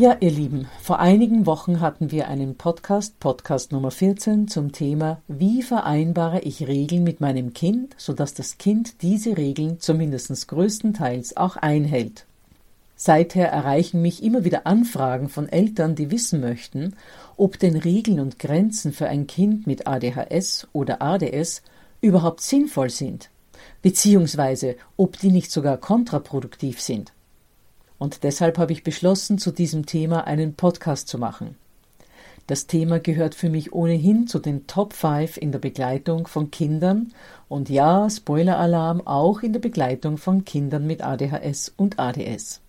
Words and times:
Ja, 0.00 0.16
ihr 0.20 0.30
Lieben, 0.30 0.66
vor 0.80 0.98
einigen 0.98 1.44
Wochen 1.44 1.80
hatten 1.82 2.10
wir 2.10 2.28
einen 2.28 2.56
Podcast, 2.56 3.20
Podcast 3.20 3.70
Nummer 3.70 3.90
14, 3.90 4.48
zum 4.48 4.72
Thema 4.72 5.20
Wie 5.28 5.62
vereinbare 5.62 6.40
ich 6.40 6.66
Regeln 6.66 7.04
mit 7.04 7.20
meinem 7.20 7.52
Kind, 7.52 7.96
sodass 7.98 8.32
das 8.32 8.56
Kind 8.56 9.02
diese 9.02 9.36
Regeln 9.36 9.78
zumindest 9.78 10.48
größtenteils 10.48 11.36
auch 11.36 11.56
einhält. 11.56 12.24
Seither 12.96 13.48
erreichen 13.48 14.00
mich 14.00 14.22
immer 14.22 14.42
wieder 14.42 14.66
Anfragen 14.66 15.28
von 15.28 15.50
Eltern, 15.50 15.96
die 15.96 16.10
wissen 16.10 16.40
möchten, 16.40 16.96
ob 17.36 17.58
denn 17.58 17.76
Regeln 17.76 18.20
und 18.20 18.38
Grenzen 18.38 18.94
für 18.94 19.06
ein 19.06 19.26
Kind 19.26 19.66
mit 19.66 19.86
ADHS 19.86 20.66
oder 20.72 21.02
ADS 21.02 21.60
überhaupt 22.00 22.40
sinnvoll 22.40 22.88
sind, 22.88 23.28
beziehungsweise 23.82 24.76
ob 24.96 25.18
die 25.18 25.30
nicht 25.30 25.50
sogar 25.50 25.76
kontraproduktiv 25.76 26.80
sind. 26.80 27.12
Und 28.00 28.24
deshalb 28.24 28.56
habe 28.56 28.72
ich 28.72 28.82
beschlossen, 28.82 29.36
zu 29.36 29.52
diesem 29.52 29.84
Thema 29.84 30.26
einen 30.26 30.54
Podcast 30.54 31.06
zu 31.06 31.18
machen. 31.18 31.54
Das 32.46 32.66
Thema 32.66 32.98
gehört 32.98 33.34
für 33.34 33.50
mich 33.50 33.74
ohnehin 33.74 34.26
zu 34.26 34.38
den 34.38 34.66
Top 34.66 34.94
5 34.94 35.36
in 35.36 35.52
der 35.52 35.58
Begleitung 35.58 36.26
von 36.26 36.50
Kindern 36.50 37.12
und 37.48 37.68
ja, 37.68 38.08
Spoiler-Alarm, 38.08 39.06
auch 39.06 39.42
in 39.42 39.52
der 39.52 39.60
Begleitung 39.60 40.16
von 40.16 40.46
Kindern 40.46 40.86
mit 40.86 41.04
ADHS 41.04 41.74
und 41.76 42.00
ADS. 42.00 42.62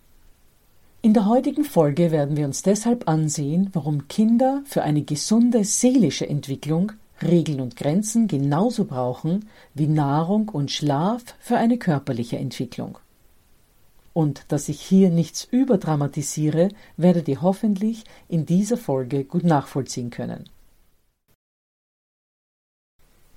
In 1.02 1.14
der 1.14 1.25
heutigen 1.25 1.63
Folge 1.63 2.12
werden 2.12 2.36
wir 2.36 2.46
uns 2.46 2.62
deshalb 2.62 3.08
ansehen, 3.08 3.69
warum 3.72 4.09
Kinder 4.09 4.62
für 4.66 4.84
eine 4.84 5.02
gesunde 5.02 5.63
seelische 5.63 6.28
Entwicklung 6.28 6.92
Regeln 7.24 7.62
und 7.62 7.78
Grenzen 7.78 8.28
genauso 8.28 8.84
brauchen 8.84 9.48
wie 9.74 9.88
Nahrung 9.88 10.50
und 10.50 10.72
Schlaf 10.72 11.24
für 11.40 11.56
eine 11.56 11.78
körperliche 11.78 12.38
Entwicklung. 12.38 12.98
Und 14.14 14.44
dass 14.50 14.70
ich 14.70 14.82
hier 14.82 15.10
nichts 15.10 15.48
überdramatisiere, 15.50 16.70
werdet 16.98 17.28
ihr 17.28 17.42
hoffentlich 17.42 18.04
in 18.28 18.46
dieser 18.46 18.78
Folge 18.78 19.24
gut 19.24 19.44
nachvollziehen 19.44 20.10
können. 20.10 20.50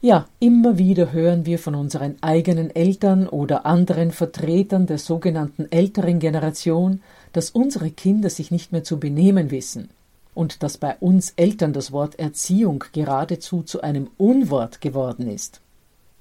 Ja, 0.05 0.29
immer 0.39 0.77
wieder 0.77 1.13
hören 1.13 1.47
wir 1.47 1.59
von 1.59 1.75
unseren 1.75 2.17
eigenen 2.23 2.69
Eltern 2.69 3.27
oder 3.27 3.65
anderen 3.65 4.11
Vertretern 4.11 4.87
der 4.87 4.99
sogenannten 4.99 5.67
älteren 5.71 6.19
Generation, 6.19 7.01
dass 7.33 7.49
unsere 7.49 7.91
Kinder 7.91 8.29
sich 8.29 8.51
nicht 8.51 8.71
mehr 8.71 8.85
zu 8.85 9.01
benehmen 9.01 9.51
wissen 9.51 9.89
und 10.35 10.63
dass 10.63 10.77
bei 10.77 10.97
uns 11.01 11.33
Eltern 11.37 11.73
das 11.73 11.91
Wort 11.91 12.19
Erziehung 12.19 12.85
geradezu 12.93 13.63
zu 13.63 13.81
einem 13.81 14.11
Unwort 14.19 14.83
geworden 14.83 15.27
ist. 15.27 15.63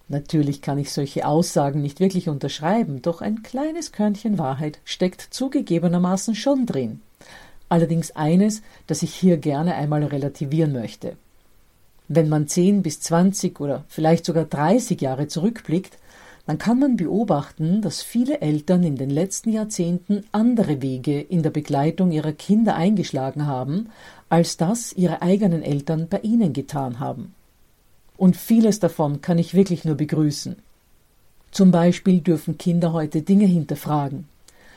Natürlich 0.09 0.61
kann 0.61 0.77
ich 0.77 0.91
solche 0.91 1.25
Aussagen 1.25 1.81
nicht 1.81 1.99
wirklich 1.99 2.29
unterschreiben, 2.29 3.01
doch 3.01 3.21
ein 3.21 3.41
kleines 3.41 3.91
Körnchen 3.91 4.37
Wahrheit 4.37 4.79
steckt 4.83 5.21
zugegebenermaßen 5.21 6.35
schon 6.35 6.65
drin. 6.65 7.01
Allerdings 7.69 8.11
eines, 8.11 8.61
das 8.85 9.01
ich 9.01 9.15
hier 9.15 9.37
gerne 9.37 9.75
einmal 9.75 10.03
relativieren 10.03 10.73
möchte. 10.73 11.15
Wenn 12.09 12.29
man 12.29 12.47
zehn 12.47 12.83
bis 12.83 12.99
zwanzig 12.99 13.59
oder 13.59 13.85
vielleicht 13.87 14.25
sogar 14.25 14.45
dreißig 14.45 15.01
Jahre 15.01 15.27
zurückblickt, 15.27 15.97
dann 16.45 16.57
kann 16.57 16.77
man 16.77 16.97
beobachten, 16.97 17.81
dass 17.81 18.01
viele 18.01 18.41
Eltern 18.41 18.83
in 18.83 18.97
den 18.97 19.09
letzten 19.09 19.49
Jahrzehnten 19.49 20.25
andere 20.33 20.81
Wege 20.81 21.21
in 21.21 21.41
der 21.41 21.51
Begleitung 21.51 22.11
ihrer 22.11 22.33
Kinder 22.33 22.75
eingeschlagen 22.75 23.47
haben, 23.47 23.89
als 24.27 24.57
das 24.57 24.91
ihre 24.91 25.21
eigenen 25.21 25.63
Eltern 25.63 26.09
bei 26.09 26.19
ihnen 26.19 26.51
getan 26.51 26.99
haben. 26.99 27.33
Und 28.17 28.37
vieles 28.37 28.79
davon 28.79 29.21
kann 29.21 29.37
ich 29.37 29.53
wirklich 29.53 29.85
nur 29.85 29.95
begrüßen. 29.95 30.55
Zum 31.51 31.71
Beispiel 31.71 32.21
dürfen 32.21 32.57
Kinder 32.57 32.93
heute 32.93 33.21
Dinge 33.21 33.45
hinterfragen. 33.45 34.27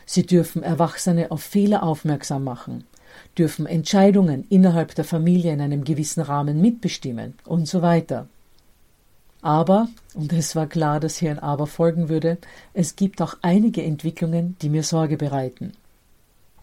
Sie 0.05 0.25
dürfen 0.25 0.63
Erwachsene 0.63 1.31
auf 1.31 1.43
Fehler 1.43 1.83
aufmerksam 1.83 2.45
machen, 2.45 2.85
dürfen 3.37 3.67
Entscheidungen 3.67 4.47
innerhalb 4.51 4.95
der 4.95 5.05
Familie 5.05 5.53
in 5.53 5.61
einem 5.61 5.85
gewissen 5.85 6.21
Rahmen 6.21 6.61
mitbestimmen 6.61 7.35
und 7.45 7.67
so 7.67 7.83
weiter. 7.83 8.29
Aber, 9.43 9.89
und 10.15 10.33
es 10.33 10.57
war 10.57 10.67
klar, 10.67 11.01
dass 11.01 11.19
hier 11.19 11.31
ein 11.31 11.39
Aber 11.39 11.67
folgen 11.67 12.09
würde, 12.09 12.39
es 12.73 12.97
gibt 12.97 13.23
auch 13.23 13.37
einige 13.43 13.83
Entwicklungen, 13.83 14.57
die 14.61 14.69
mir 14.69 14.83
Sorge 14.83 15.17
bereiten. 15.17 15.73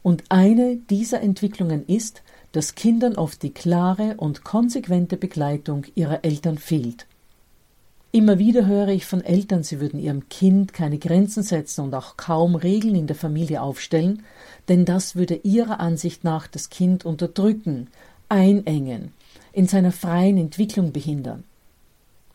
Und 0.02 0.24
eine 0.30 0.78
dieser 0.90 1.22
Entwicklungen 1.22 1.86
ist, 1.88 2.22
dass 2.54 2.76
Kindern 2.76 3.16
oft 3.16 3.44
die 3.44 3.52
klare 3.52 4.16
und 4.18 4.44
konsequente 4.44 5.18
Begleitung 5.18 5.86
ihrer 5.96 6.24
Eltern 6.24 6.58
fehlt. 6.58 7.06
Immer 8.12 8.38
wieder 8.38 8.68
höre 8.68 8.90
ich 8.90 9.08
von 9.08 9.22
Eltern, 9.22 9.64
sie 9.64 9.80
würden 9.82 10.00
ihrem 10.00 10.30
Kind 10.30 10.72
keine 10.72 11.00
Grenzen 11.00 11.42
setzen 11.42 11.82
und 11.82 11.96
auch 11.96 12.16
kaum 12.16 12.54
Regeln 12.56 12.94
in 12.94 13.08
der 13.08 13.16
Familie 13.16 13.62
aufstellen, 13.64 14.22
denn 14.70 14.86
das 14.86 15.16
würde 15.16 15.34
ihrer 15.42 15.80
Ansicht 15.80 16.24
nach 16.24 16.46
das 16.46 16.70
Kind 16.70 17.06
unterdrücken, 17.06 17.88
einengen, 18.30 19.12
in 19.52 19.68
seiner 19.68 19.92
freien 19.92 20.38
Entwicklung 20.38 20.92
behindern. 20.92 21.44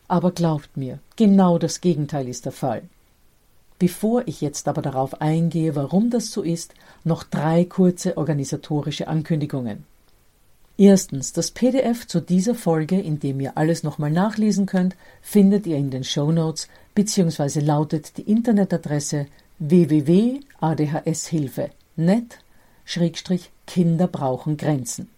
Aber 0.09 0.31
glaubt 0.31 0.75
mir, 0.75 0.99
genau 1.15 1.57
das 1.57 1.79
Gegenteil 1.79 2.27
ist 2.27 2.43
der 2.43 2.51
Fall. 2.51 2.81
Bevor 3.77 4.23
ich 4.25 4.41
jetzt 4.41 4.67
aber 4.67 4.81
darauf 4.81 5.21
eingehe, 5.21 5.77
warum 5.77 6.09
das 6.09 6.31
so 6.31 6.41
ist, 6.41 6.73
noch 7.05 7.23
drei 7.23 7.63
kurze 7.63 8.17
organisatorische 8.17 9.07
Ankündigungen. 9.07 9.85
Erstens, 10.79 11.33
das 11.33 11.51
PDF 11.51 12.07
zu 12.07 12.21
dieser 12.21 12.55
Folge, 12.55 13.01
in 13.01 13.19
dem 13.19 13.41
ihr 13.41 13.57
alles 13.57 13.83
nochmal 13.83 14.11
nachlesen 14.11 14.65
könnt, 14.65 14.95
findet 15.21 15.67
ihr 15.67 15.75
in 15.75 15.89
den 15.89 16.05
Show 16.05 16.31
Notes 16.31 16.69
beziehungsweise 16.95 17.59
lautet 17.59 18.15
die 18.15 18.21
Internetadresse 18.21 19.25
www.adhshilfe.net 19.59 22.39
Kinder 23.67 24.07
brauchen 24.07 24.55
Grenzen. 24.55 25.09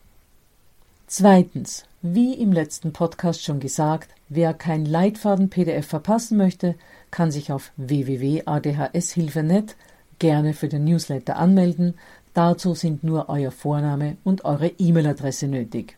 Zweitens, 1.06 1.84
wie 2.02 2.34
im 2.34 2.54
letzten 2.54 2.92
Podcast 2.92 3.44
schon 3.44 3.60
gesagt, 3.60 4.10
wer 4.30 4.56
kein 4.56 4.84
Leitfaden-PDF 4.84 5.86
verpassen 5.86 6.38
möchte, 6.38 6.74
kann 7.12 7.30
sich 7.30 7.52
auf 7.52 7.72
www.adhshilfe.net 7.78 9.76
gerne 10.18 10.54
für 10.54 10.70
den 10.70 10.86
Newsletter 10.86 11.36
anmelden. 11.36 11.94
Dazu 12.34 12.76
sind 12.76 13.04
nur 13.04 13.28
euer 13.28 13.52
Vorname 13.52 14.18
und 14.24 14.46
eure 14.46 14.68
E-Mail-Adresse 14.68 15.48
nötig. 15.48 15.98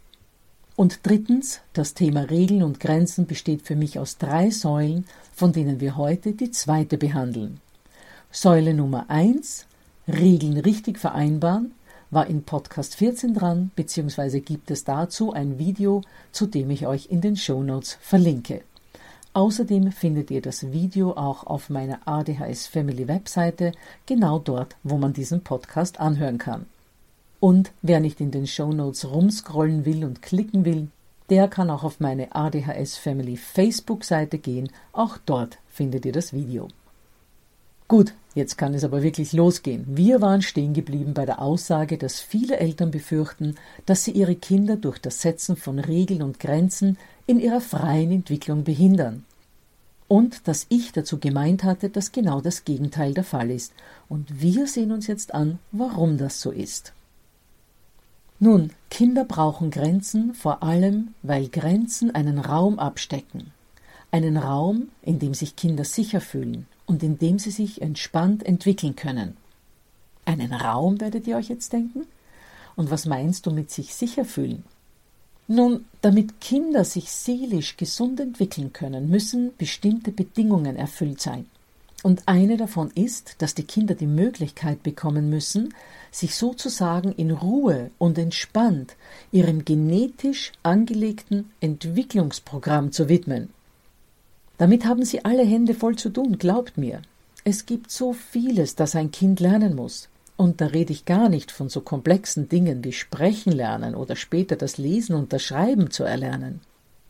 Und 0.75 1.01
drittens, 1.03 1.61
das 1.73 1.93
Thema 1.93 2.21
Regeln 2.21 2.63
und 2.63 2.79
Grenzen 2.79 3.27
besteht 3.27 3.61
für 3.61 3.75
mich 3.75 3.99
aus 3.99 4.17
drei 4.17 4.49
Säulen, 4.49 5.05
von 5.31 5.51
denen 5.51 5.79
wir 5.79 5.95
heute 5.97 6.33
die 6.33 6.49
zweite 6.49 6.97
behandeln. 6.97 7.59
Säule 8.31 8.73
Nummer 8.73 9.09
eins: 9.09 9.67
Regeln 10.07 10.57
richtig 10.57 10.97
vereinbaren, 10.97 11.73
war 12.09 12.25
in 12.25 12.41
Podcast 12.41 12.95
14 12.95 13.35
dran, 13.35 13.69
beziehungsweise 13.75 14.41
gibt 14.41 14.71
es 14.71 14.83
dazu 14.83 15.33
ein 15.33 15.59
Video, 15.59 16.01
zu 16.31 16.47
dem 16.47 16.71
ich 16.71 16.87
euch 16.87 17.07
in 17.11 17.21
den 17.21 17.37
Show 17.37 17.61
Notes 17.61 17.99
verlinke. 18.01 18.63
Außerdem 19.33 19.91
findet 19.91 20.29
ihr 20.29 20.41
das 20.41 20.71
Video 20.71 21.13
auch 21.13 21.45
auf 21.45 21.69
meiner 21.69 21.99
ADHS 22.05 22.67
Family 22.67 23.07
Webseite, 23.07 23.71
genau 24.05 24.37
dort, 24.37 24.75
wo 24.83 24.97
man 24.97 25.13
diesen 25.13 25.41
Podcast 25.41 25.99
anhören 25.99 26.37
kann. 26.37 26.67
Und 27.39 27.71
wer 27.81 27.99
nicht 27.99 28.21
in 28.21 28.29
den 28.29 28.45
Show 28.45 28.71
Notes 28.71 29.09
rumscrollen 29.09 29.85
will 29.85 30.05
und 30.05 30.21
klicken 30.21 30.65
will, 30.65 30.87
der 31.29 31.47
kann 31.47 31.71
auch 31.71 31.83
auf 31.83 31.99
meine 31.99 32.35
ADHS 32.35 32.97
Family 32.97 33.37
Facebook-Seite 33.37 34.37
gehen. 34.37 34.69
Auch 34.91 35.17
dort 35.25 35.57
findet 35.67 36.05
ihr 36.05 36.13
das 36.13 36.31
Video. 36.33 36.67
Gut, 37.87 38.13
jetzt 38.33 38.57
kann 38.57 38.73
es 38.73 38.83
aber 38.83 39.03
wirklich 39.03 39.33
losgehen. 39.33 39.85
Wir 39.87 40.21
waren 40.21 40.41
stehen 40.41 40.73
geblieben 40.73 41.13
bei 41.13 41.25
der 41.25 41.41
Aussage, 41.41 41.97
dass 41.97 42.19
viele 42.19 42.57
Eltern 42.57 42.91
befürchten, 42.91 43.55
dass 43.85 44.03
sie 44.03 44.11
ihre 44.11 44.35
Kinder 44.35 44.77
durch 44.77 44.99
das 44.99 45.21
Setzen 45.21 45.55
von 45.57 45.79
Regeln 45.79 46.21
und 46.21 46.39
Grenzen 46.39 46.97
in 47.27 47.39
ihrer 47.39 47.61
freien 47.61 48.11
Entwicklung 48.11 48.63
behindern. 48.63 49.25
Und 50.07 50.47
dass 50.47 50.65
ich 50.69 50.91
dazu 50.91 51.19
gemeint 51.19 51.63
hatte, 51.63 51.89
dass 51.89 52.11
genau 52.11 52.39
das 52.39 52.65
Gegenteil 52.65 53.13
der 53.13 53.23
Fall 53.23 53.49
ist. 53.49 53.73
Und 54.09 54.41
wir 54.41 54.67
sehen 54.67 54.91
uns 54.91 55.07
jetzt 55.07 55.33
an, 55.33 55.59
warum 55.71 56.17
das 56.17 56.39
so 56.39 56.51
ist. 56.51 56.93
Nun, 58.39 58.71
Kinder 58.89 59.23
brauchen 59.23 59.71
Grenzen 59.71 60.33
vor 60.33 60.63
allem, 60.63 61.13
weil 61.21 61.47
Grenzen 61.47 62.13
einen 62.13 62.39
Raum 62.39 62.79
abstecken. 62.79 63.51
Einen 64.11 64.37
Raum, 64.37 64.89
in 65.01 65.19
dem 65.19 65.33
sich 65.33 65.55
Kinder 65.55 65.85
sicher 65.85 66.21
fühlen 66.21 66.67
und 66.85 67.03
in 67.03 67.17
dem 67.17 67.39
sie 67.39 67.51
sich 67.51 67.81
entspannt 67.81 68.45
entwickeln 68.45 68.95
können. 68.95 69.37
Einen 70.25 70.53
Raum, 70.53 71.01
werdet 71.01 71.27
ihr 71.27 71.37
euch 71.37 71.49
jetzt 71.49 71.73
denken? 71.73 72.05
Und 72.75 72.91
was 72.91 73.05
meinst 73.05 73.45
du 73.45 73.51
mit 73.51 73.71
sich 73.71 73.93
sicher 73.93 74.25
fühlen? 74.25 74.63
Nun, 75.47 75.85
damit 76.01 76.39
Kinder 76.39 76.85
sich 76.85 77.11
seelisch 77.11 77.75
gesund 77.75 78.19
entwickeln 78.19 78.71
können, 78.71 79.09
müssen 79.09 79.51
bestimmte 79.57 80.11
Bedingungen 80.11 80.77
erfüllt 80.77 81.19
sein. 81.21 81.45
Und 82.01 82.23
eine 82.27 82.57
davon 82.57 82.91
ist, 82.95 83.35
dass 83.39 83.55
die 83.55 83.63
Kinder 83.63 83.95
die 83.95 84.07
Möglichkeit 84.07 84.83
bekommen 84.83 85.29
müssen, 85.29 85.73
sich 86.11 86.35
sozusagen 86.35 87.11
in 87.13 87.31
Ruhe 87.31 87.91
und 87.97 88.17
entspannt 88.17 88.95
ihrem 89.31 89.63
genetisch 89.63 90.51
angelegten 90.63 91.51
Entwicklungsprogramm 91.61 92.91
zu 92.91 93.07
widmen. 93.07 93.49
Damit 94.57 94.85
haben 94.85 95.03
sie 95.03 95.25
alle 95.25 95.43
Hände 95.43 95.73
voll 95.73 95.95
zu 95.95 96.09
tun, 96.09 96.37
glaubt 96.37 96.77
mir. 96.77 97.01
Es 97.43 97.65
gibt 97.65 97.91
so 97.91 98.13
vieles, 98.13 98.75
das 98.75 98.95
ein 98.95 99.11
Kind 99.11 99.39
lernen 99.39 99.75
muss. 99.75 100.09
Und 100.37 100.61
da 100.61 100.67
rede 100.67 100.93
ich 100.93 101.05
gar 101.05 101.29
nicht 101.29 101.51
von 101.51 101.69
so 101.69 101.81
komplexen 101.81 102.49
Dingen 102.49 102.83
wie 102.83 102.93
Sprechen 102.93 103.51
lernen 103.51 103.95
oder 103.95 104.15
später 104.15 104.55
das 104.55 104.77
Lesen 104.77 105.15
und 105.15 105.33
das 105.33 105.43
Schreiben 105.43 105.91
zu 105.91 106.03
erlernen. 106.03 106.61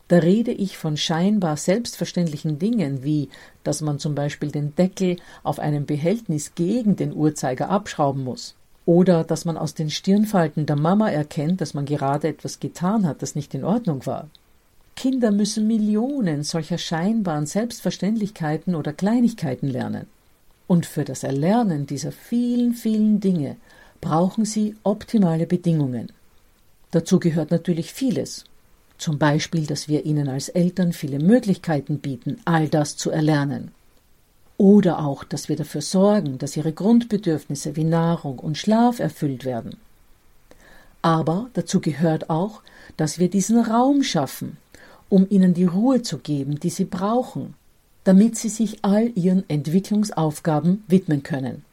Da 0.08 0.18
rede 0.18 0.52
ich 0.52 0.76
von 0.76 0.96
scheinbar 0.96 1.56
selbstverständlichen 1.56 2.58
Dingen 2.58 3.02
wie, 3.02 3.30
dass 3.62 3.80
man 3.80 3.98
zum 3.98 4.14
Beispiel 4.14 4.50
den 4.50 4.74
Deckel 4.76 5.16
auf 5.42 5.58
einem 5.58 5.86
Behältnis 5.86 6.54
gegen 6.54 6.96
den 6.96 7.14
Uhrzeiger 7.14 7.70
abschrauben 7.70 8.22
muss. 8.22 8.54
Oder 8.84 9.24
dass 9.24 9.46
man 9.46 9.56
aus 9.56 9.72
den 9.72 9.88
Stirnfalten 9.88 10.66
der 10.66 10.76
Mama 10.76 11.10
erkennt, 11.10 11.62
dass 11.62 11.72
man 11.72 11.86
gerade 11.86 12.28
etwas 12.28 12.60
getan 12.60 13.06
hat, 13.06 13.22
das 13.22 13.34
nicht 13.34 13.54
in 13.54 13.64
Ordnung 13.64 14.04
war. 14.04 14.28
Kinder 14.96 15.30
müssen 15.30 15.66
Millionen 15.66 16.42
solcher 16.44 16.78
scheinbaren 16.78 17.46
Selbstverständlichkeiten 17.46 18.74
oder 18.74 18.92
Kleinigkeiten 18.92 19.68
lernen. 19.68 20.06
Und 20.66 20.86
für 20.86 21.04
das 21.04 21.24
Erlernen 21.24 21.86
dieser 21.86 22.12
vielen, 22.12 22.72
vielen 22.72 23.20
Dinge 23.20 23.56
brauchen 24.00 24.44
sie 24.44 24.76
optimale 24.82 25.46
Bedingungen. 25.46 26.12
Dazu 26.90 27.18
gehört 27.18 27.50
natürlich 27.50 27.92
vieles. 27.92 28.44
Zum 28.98 29.18
Beispiel, 29.18 29.66
dass 29.66 29.88
wir 29.88 30.06
ihnen 30.06 30.28
als 30.28 30.48
Eltern 30.48 30.92
viele 30.92 31.18
Möglichkeiten 31.18 31.98
bieten, 31.98 32.40
all 32.44 32.68
das 32.68 32.96
zu 32.96 33.10
erlernen. 33.10 33.72
Oder 34.56 35.04
auch, 35.04 35.24
dass 35.24 35.48
wir 35.48 35.56
dafür 35.56 35.82
sorgen, 35.82 36.38
dass 36.38 36.56
ihre 36.56 36.72
Grundbedürfnisse 36.72 37.74
wie 37.76 37.84
Nahrung 37.84 38.38
und 38.38 38.56
Schlaf 38.56 39.00
erfüllt 39.00 39.44
werden. 39.44 39.76
Aber 41.02 41.50
dazu 41.54 41.80
gehört 41.80 42.30
auch, 42.30 42.62
dass 42.96 43.18
wir 43.18 43.28
diesen 43.28 43.58
Raum 43.58 44.02
schaffen, 44.02 44.56
um 45.08 45.26
ihnen 45.28 45.54
die 45.54 45.64
Ruhe 45.64 46.02
zu 46.02 46.18
geben, 46.18 46.58
die 46.60 46.70
sie 46.70 46.84
brauchen, 46.84 47.54
damit 48.04 48.36
sie 48.36 48.48
sich 48.48 48.84
all 48.84 49.10
ihren 49.14 49.48
Entwicklungsaufgaben 49.48 50.84
widmen 50.88 51.22
können. 51.22 51.64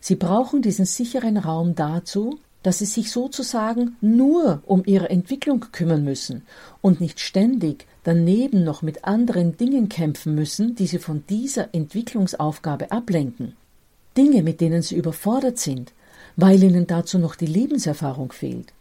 Sie 0.00 0.14
brauchen 0.14 0.62
diesen 0.62 0.86
sicheren 0.86 1.36
Raum 1.36 1.74
dazu, 1.74 2.38
dass 2.62 2.78
sie 2.78 2.86
sich 2.86 3.10
sozusagen 3.10 3.96
nur 4.00 4.62
um 4.66 4.82
ihre 4.84 5.08
Entwicklung 5.08 5.60
kümmern 5.72 6.04
müssen 6.04 6.42
und 6.82 7.00
nicht 7.00 7.20
ständig 7.20 7.86
daneben 8.04 8.64
noch 8.64 8.82
mit 8.82 9.04
anderen 9.04 9.56
Dingen 9.56 9.88
kämpfen 9.88 10.34
müssen, 10.34 10.74
die 10.74 10.86
sie 10.86 10.98
von 10.98 11.24
dieser 11.28 11.74
Entwicklungsaufgabe 11.74 12.92
ablenken. 12.92 13.54
Dinge, 14.16 14.42
mit 14.42 14.60
denen 14.60 14.82
sie 14.82 14.96
überfordert 14.96 15.58
sind, 15.58 15.92
weil 16.36 16.62
ihnen 16.62 16.86
dazu 16.86 17.18
noch 17.18 17.34
die 17.34 17.46
Lebenserfahrung 17.46 18.32
fehlt. 18.32 18.72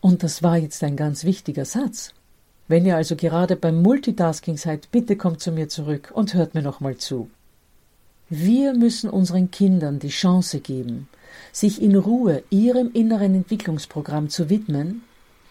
Und 0.00 0.22
das 0.22 0.42
war 0.42 0.58
jetzt 0.58 0.82
ein 0.82 0.96
ganz 0.96 1.24
wichtiger 1.24 1.64
Satz. 1.64 2.12
Wenn 2.68 2.84
ihr 2.84 2.96
also 2.96 3.14
gerade 3.14 3.56
beim 3.56 3.80
Multitasking 3.80 4.56
seid, 4.56 4.90
bitte 4.90 5.16
kommt 5.16 5.40
zu 5.40 5.52
mir 5.52 5.68
zurück 5.68 6.10
und 6.14 6.34
hört 6.34 6.54
mir 6.54 6.62
nochmal 6.62 6.96
zu. 6.96 7.30
Wir 8.28 8.74
müssen 8.74 9.08
unseren 9.08 9.52
Kindern 9.52 10.00
die 10.00 10.08
Chance 10.08 10.58
geben, 10.58 11.08
sich 11.52 11.80
in 11.80 11.94
Ruhe 11.94 12.42
ihrem 12.50 12.90
inneren 12.92 13.36
Entwicklungsprogramm 13.36 14.30
zu 14.30 14.50
widmen, 14.50 15.02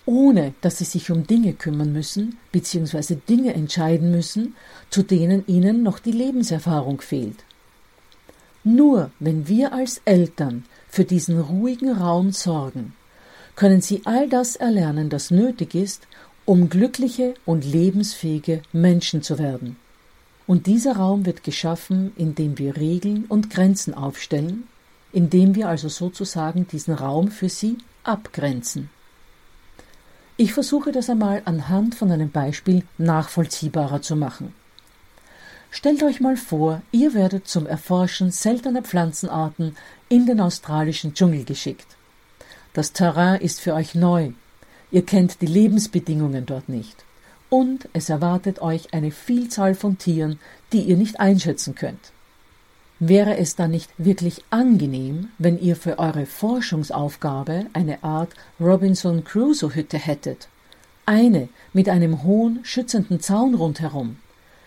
ohne 0.06 0.54
dass 0.60 0.80
sie 0.80 0.84
sich 0.84 1.10
um 1.10 1.26
Dinge 1.26 1.54
kümmern 1.54 1.94
müssen 1.94 2.38
bzw. 2.52 3.16
Dinge 3.30 3.54
entscheiden 3.54 4.12
müssen, 4.12 4.56
zu 4.90 5.04
denen 5.04 5.46
ihnen 5.48 5.84
noch 5.84 6.00
die 6.00 6.12
Lebenserfahrung 6.12 7.00
fehlt. 7.00 7.46
Nur 8.66 9.12
wenn 9.20 9.48
wir 9.48 9.74
als 9.74 10.02
Eltern 10.06 10.66
für 10.90 11.06
diesen 11.06 11.40
ruhigen 11.40 11.92
Raum 11.92 12.32
sorgen, 12.32 12.94
können 13.56 13.80
sie 13.80 14.02
all 14.06 14.28
das 14.28 14.58
erlernen, 14.58 15.10
das 15.10 15.32
nötig 15.32 15.76
ist, 15.76 16.08
um 16.46 16.70
glückliche 16.70 17.34
und 17.46 17.66
lebensfähige 17.66 18.62
Menschen 18.72 19.24
zu 19.24 19.40
werden. 19.40 19.78
Und 20.48 20.68
dieser 20.68 20.96
Raum 20.98 21.26
wird 21.26 21.44
geschaffen, 21.44 22.14
indem 22.16 22.60
wir 22.60 22.78
Regeln 22.78 23.26
und 23.28 23.50
Grenzen 23.50 23.96
aufstellen, 23.96 24.68
indem 25.12 25.56
wir 25.56 25.68
also 25.68 25.90
sozusagen 25.90 26.68
diesen 26.68 26.94
Raum 26.94 27.32
für 27.32 27.50
sie 27.50 27.78
abgrenzen. 28.04 28.90
Ich 30.38 30.54
versuche 30.54 30.92
das 30.92 31.10
einmal 31.10 31.42
anhand 31.46 31.96
von 31.96 32.12
einem 32.12 32.30
Beispiel 32.30 32.84
nachvollziehbarer 32.98 34.02
zu 34.02 34.16
machen. 34.16 34.54
Stellt 35.72 36.04
euch 36.04 36.20
mal 36.20 36.38
vor, 36.38 36.82
ihr 36.92 37.14
werdet 37.14 37.48
zum 37.48 37.66
Erforschen 37.66 38.32
seltener 38.32 38.82
Pflanzenarten 38.82 39.76
in 40.10 40.26
den 40.26 40.40
australischen 40.40 41.14
Dschungel 41.14 41.44
geschickt. 41.44 41.88
Das 42.74 42.94
Terrain 42.94 43.42
ist 43.42 43.62
für 43.62 43.74
euch 43.74 43.96
neu, 43.96 44.32
Ihr 44.92 45.06
kennt 45.06 45.42
die 45.42 45.48
Lebensbedingungen 45.48 46.46
dort 46.46 46.70
nicht. 46.70 47.04
Und 47.50 47.90
es 47.94 48.10
erwartet 48.10 48.62
euch 48.62 48.94
eine 48.94 49.12
Vielzahl 49.12 49.76
von 49.76 49.98
Tieren, 49.98 50.40
die 50.74 50.82
ihr 50.82 50.98
nicht 50.98 51.20
einschätzen 51.20 51.76
könnt. 51.76 52.12
Wäre 53.00 53.38
es 53.38 53.56
dann 53.56 53.72
nicht 53.72 53.92
wirklich 53.98 54.44
angenehm, 54.52 55.28
wenn 55.38 55.60
ihr 55.60 55.76
für 55.76 56.00
eure 56.00 56.26
Forschungsaufgabe 56.26 57.66
eine 57.74 58.04
Art 58.04 58.34
Robinson 58.60 59.24
Crusoe 59.26 59.76
Hütte 59.76 59.98
hättet? 59.98 60.48
Eine 61.06 61.50
mit 61.74 61.90
einem 61.90 62.24
hohen, 62.24 62.62
schützenden 62.64 63.20
Zaun 63.20 63.54
rundherum, 63.54 64.16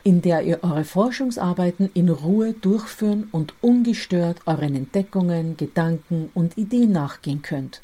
in 0.04 0.20
der 0.20 0.42
ihr 0.42 0.62
eure 0.62 0.84
Forschungsarbeiten 0.84 1.90
in 1.94 2.10
Ruhe 2.10 2.52
durchführen 2.52 3.28
und 3.32 3.54
ungestört 3.62 4.42
euren 4.46 4.76
Entdeckungen, 4.76 5.56
Gedanken 5.56 6.30
und 6.34 6.58
Ideen 6.58 6.92
nachgehen 6.92 7.40
könnt. 7.42 7.80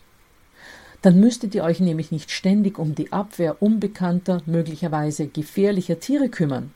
Dann 1.05 1.21
müsstet 1.21 1.55
ihr 1.55 1.65
euch 1.65 1.81
nämlich 1.81 2.13
nicht 2.13 2.31
ständig 2.31 2.79
um 2.79 2.95
die 2.95 3.13
Abwehr 3.13 3.61
unbekannter, 3.61 4.41
möglicherweise 4.47 5.27
gefährlicher 5.27 6.01
Tiere 6.01 6.31
kümmern 6.31 6.73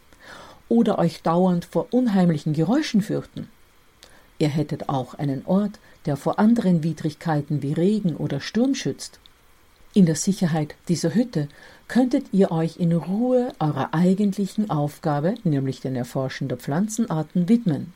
oder 0.69 0.99
euch 0.99 1.23
dauernd 1.23 1.65
vor 1.65 1.87
unheimlichen 1.93 2.53
Geräuschen 2.53 3.01
fürchten. 3.01 3.49
Ihr 4.39 4.49
hättet 4.49 4.91
auch 4.91 5.15
einen 5.15 5.47
Ort, 5.47 5.81
der 6.05 6.19
vor 6.19 6.39
anderen 6.39 6.83
Widrigkeiten 6.83 7.63
wie 7.63 7.73
Regen 7.73 8.17
oder 8.17 8.41
Sturm 8.41 8.75
schützt. 8.75 9.19
In 9.95 10.05
der 10.05 10.15
Sicherheit 10.15 10.75
dieser 10.89 11.15
Hütte 11.15 11.49
könntet 11.89 12.27
ihr 12.31 12.51
euch 12.51 12.77
in 12.77 12.93
Ruhe 12.93 13.55
eurer 13.59 13.95
eigentlichen 13.95 14.69
Aufgabe, 14.69 15.37
nämlich 15.43 15.81
den 15.81 15.97
Erforschen 15.97 16.49
der 16.49 16.59
Pflanzenarten, 16.59 17.49
widmen, 17.49 17.95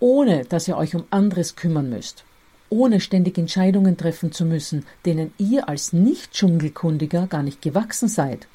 ohne 0.00 0.44
dass 0.44 0.68
ihr 0.68 0.76
euch 0.76 0.94
um 0.94 1.04
anderes 1.08 1.56
kümmern 1.56 1.88
müsst, 1.88 2.24
ohne 2.68 3.00
ständig 3.00 3.38
Entscheidungen 3.38 3.96
treffen 3.96 4.32
zu 4.32 4.44
müssen, 4.44 4.84
denen 5.04 5.32
ihr 5.38 5.68
als 5.68 5.92
Nicht-Dschungelkundiger 5.92 7.26
gar 7.26 7.42
nicht 7.42 7.62
gewachsen 7.62 8.08
seid. 8.08 8.46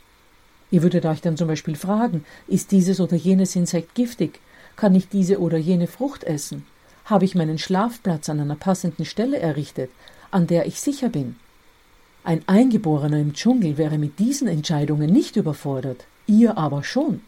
Ihr 0.71 0.83
würdet 0.83 1.05
euch 1.05 1.21
dann 1.21 1.37
zum 1.37 1.47
Beispiel 1.47 1.75
fragen, 1.75 2.25
ist 2.47 2.71
dieses 2.71 2.99
oder 2.99 3.15
jenes 3.15 3.55
Insekt 3.55 3.93
giftig? 3.95 4.39
Kann 4.75 4.95
ich 4.95 5.09
diese 5.09 5.39
oder 5.39 5.57
jene 5.57 5.87
Frucht 5.87 6.23
essen? 6.23 6.65
Habe 7.05 7.25
ich 7.25 7.35
meinen 7.35 7.57
Schlafplatz 7.57 8.29
an 8.29 8.39
einer 8.39 8.55
passenden 8.55 9.05
Stelle 9.05 9.37
errichtet, 9.39 9.91
an 10.31 10.47
der 10.47 10.65
ich 10.65 10.79
sicher 10.79 11.09
bin? 11.09 11.35
Ein 12.23 12.43
Eingeborener 12.47 13.19
im 13.19 13.33
Dschungel 13.33 13.77
wäre 13.77 13.97
mit 13.97 14.19
diesen 14.19 14.47
Entscheidungen 14.47 15.11
nicht 15.11 15.35
überfordert, 15.35 16.05
ihr 16.27 16.57
aber 16.57 16.83
schon. 16.83 17.21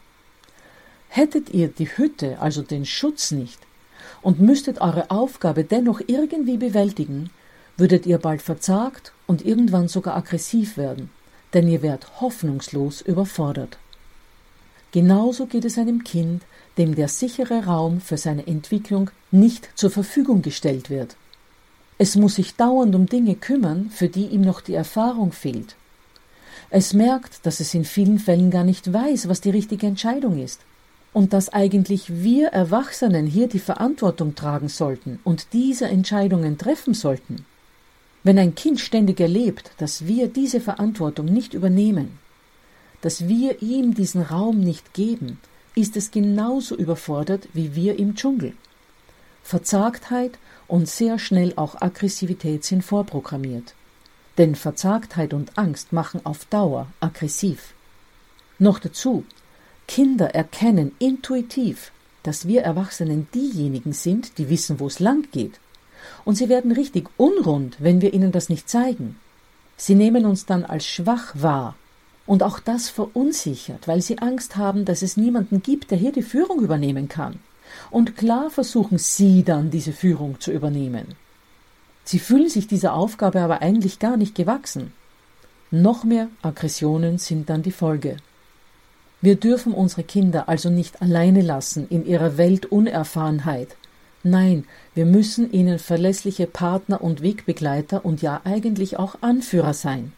Hättet 1.10 1.50
ihr 1.50 1.68
die 1.68 1.98
Hütte, 1.98 2.40
also 2.40 2.62
den 2.62 2.86
Schutz 2.86 3.32
nicht, 3.32 3.60
und 4.24 4.40
müsstet 4.40 4.82
eure 4.82 5.12
Aufgabe 5.12 5.64
dennoch 5.64 6.02
irgendwie 6.08 6.58
bewältigen, 6.58 7.30
würdet 7.78 8.06
ihr 8.06 8.18
bald 8.18 8.42
verzagt 8.42 9.14
und 9.28 9.46
irgendwann 9.46 9.88
sogar 9.88 10.16
aggressiv 10.16 10.78
werden, 10.78 11.10
denn 11.54 11.68
ihr 11.68 11.82
wärt 11.82 12.22
hoffnungslos 12.22 13.02
überfordert. 13.02 13.78
Genauso 14.92 15.46
geht 15.46 15.66
es 15.66 15.78
einem 15.78 16.04
Kind, 16.04 16.44
dem 16.78 16.96
der 16.96 17.08
sichere 17.08 17.66
Raum 17.66 18.00
für 18.00 18.18
seine 18.18 18.48
Entwicklung 18.48 19.10
nicht 19.32 19.70
zur 19.76 19.90
Verfügung 19.90 20.42
gestellt 20.42 20.90
wird. 20.90 21.16
Es 21.98 22.16
muss 22.16 22.36
sich 22.36 22.56
dauernd 22.56 22.96
um 22.96 23.06
Dinge 23.06 23.36
kümmern, 23.36 23.90
für 23.90 24.08
die 24.08 24.28
ihm 24.28 24.42
noch 24.42 24.62
die 24.62 24.74
Erfahrung 24.74 25.32
fehlt. 25.32 25.76
Es 26.70 26.94
merkt, 26.94 27.46
dass 27.46 27.60
es 27.60 27.74
in 27.74 27.86
vielen 27.86 28.20
Fällen 28.20 28.50
gar 28.50 28.64
nicht 28.64 28.92
weiß, 28.92 29.28
was 29.30 29.42
die 29.42 29.52
richtige 29.52 29.86
Entscheidung 29.86 30.42
ist, 30.42 30.62
und 31.14 31.32
dass 31.32 31.50
eigentlich 31.50 32.24
wir 32.24 32.50
Erwachsenen 32.50 33.28
hier 33.28 33.48
die 33.48 33.60
Verantwortung 33.60 34.36
tragen 34.36 34.68
sollten 34.68 35.20
und 35.24 35.54
diese 35.54 35.86
Entscheidungen 35.86 36.58
treffen 36.58 36.94
sollten. 36.94 37.46
Wenn 38.24 38.40
ein 38.40 38.56
Kind 38.56 38.80
ständig 38.80 39.20
erlebt, 39.20 39.72
dass 39.78 40.08
wir 40.08 40.28
diese 40.28 40.60
Verantwortung 40.60 41.26
nicht 41.26 41.54
übernehmen, 41.54 42.18
dass 43.02 43.28
wir 43.28 43.62
ihm 43.62 43.94
diesen 43.94 44.22
Raum 44.22 44.60
nicht 44.60 44.94
geben, 44.94 45.40
ist 45.76 45.98
es 45.98 46.12
genauso 46.12 46.76
überfordert 46.76 47.48
wie 47.54 47.76
wir 47.76 48.00
im 48.00 48.16
Dschungel. 48.16 48.54
Verzagtheit 49.44 50.40
und 50.68 50.88
sehr 50.88 51.20
schnell 51.20 51.54
auch 51.58 51.82
Aggressivität 51.82 52.64
sind 52.64 52.84
vorprogrammiert. 52.84 53.74
Denn 54.38 54.56
Verzagtheit 54.56 55.34
und 55.34 55.58
Angst 55.58 55.92
machen 55.92 56.22
auf 56.26 56.46
Dauer 56.46 56.88
aggressiv. 57.02 57.74
Noch 58.58 58.80
dazu, 58.80 59.26
Kinder 59.88 60.34
erkennen 60.34 60.94
intuitiv, 61.00 61.92
dass 62.24 62.48
wir 62.48 62.64
Erwachsenen 62.64 63.28
diejenigen 63.34 63.94
sind, 63.94 64.38
die 64.38 64.50
wissen, 64.50 64.80
wo 64.80 64.88
es 64.88 65.00
lang 65.00 65.28
geht. 65.32 65.60
Und 66.26 66.36
sie 66.36 66.50
werden 66.50 66.72
richtig 66.72 67.10
unrund, 67.18 67.78
wenn 67.80 68.02
wir 68.02 68.14
ihnen 68.14 68.32
das 68.32 68.50
nicht 68.50 68.70
zeigen. 68.70 69.18
Sie 69.78 69.96
nehmen 69.96 70.26
uns 70.26 70.46
dann 70.46 70.64
als 70.64 70.86
schwach 70.86 71.34
wahr. 71.36 71.76
Und 72.26 72.42
auch 72.42 72.60
das 72.60 72.90
verunsichert, 72.90 73.88
weil 73.88 74.02
sie 74.02 74.20
Angst 74.20 74.56
haben, 74.56 74.86
dass 74.86 75.02
es 75.02 75.18
niemanden 75.18 75.62
gibt, 75.62 75.92
der 75.92 75.98
hier 75.98 76.14
die 76.14 76.22
Führung 76.22 76.62
übernehmen 76.62 77.10
kann. 77.10 77.40
Und 77.92 78.16
klar 78.16 78.50
versuchen 78.50 78.98
sie 78.98 79.44
dann, 79.44 79.72
diese 79.72 79.92
Führung 79.92 80.40
zu 80.40 80.52
übernehmen. 80.52 81.16
Sie 82.06 82.20
fühlen 82.20 82.50
sich 82.50 82.68
dieser 82.68 82.94
Aufgabe 82.94 83.42
aber 83.42 83.62
eigentlich 83.62 84.00
gar 84.00 84.16
nicht 84.16 84.36
gewachsen. 84.36 84.94
Noch 85.72 86.04
mehr 86.04 86.30
Aggressionen 86.42 87.18
sind 87.18 87.50
dann 87.50 87.64
die 87.64 87.72
Folge. 87.72 88.18
Wir 89.24 89.38
dürfen 89.38 89.74
unsere 89.74 90.04
Kinder 90.04 90.50
also 90.50 90.70
nicht 90.70 91.02
alleine 91.02 91.40
lassen 91.40 91.88
in 91.90 92.06
ihrer 92.06 92.38
Weltunerfahrenheit. 92.38 93.78
Nein, 94.22 94.66
wir 94.96 95.06
müssen 95.06 95.50
ihnen 95.50 95.80
verlässliche 95.80 96.46
Partner 96.46 97.02
und 97.02 97.22
Wegbegleiter 97.22 98.04
und 98.04 98.22
ja 98.22 98.42
eigentlich 98.44 99.00
auch 99.00 99.16
Anführer 99.22 99.74
sein. 99.74 100.12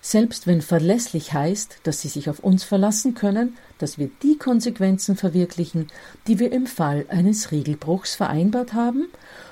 Selbst 0.00 0.46
wenn 0.46 0.62
verlässlich 0.62 1.32
heißt, 1.32 1.78
dass 1.82 2.02
sie 2.02 2.08
sich 2.08 2.30
auf 2.30 2.38
uns 2.38 2.62
verlassen 2.62 3.14
können, 3.14 3.56
dass 3.78 3.98
wir 3.98 4.08
die 4.22 4.38
Konsequenzen 4.38 5.16
verwirklichen, 5.16 5.88
die 6.28 6.38
wir 6.38 6.52
im 6.52 6.68
Fall 6.68 7.06
eines 7.08 7.50
Regelbruchs 7.50 8.14
vereinbart 8.14 8.74
haben 8.74 9.06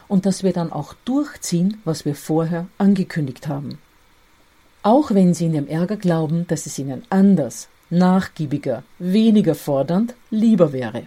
und 0.07 0.25
dass 0.25 0.45
wir 0.45 0.53
dann 0.53 0.71
auch 0.71 0.95
durchziehen, 1.05 1.79
was 1.85 2.05
wir 2.05 2.15
vorher 2.15 2.69
angekündigt 2.79 3.49
haben. 3.49 3.79
Auch 4.85 5.11
wenn 5.11 5.35
sie 5.35 5.47
in 5.47 5.53
dem 5.53 5.67
Ärger 5.67 5.97
glauben, 5.97 6.47
dass 6.47 6.67
es 6.67 6.79
ihnen 6.79 7.03
anders, 7.11 7.67
nachgiebiger, 7.93 8.83
weniger 8.99 9.55
fordernd, 9.55 10.15
lieber 10.31 10.73
wäre. 10.73 11.07